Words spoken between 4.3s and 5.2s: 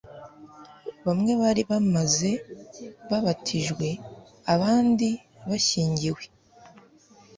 abandi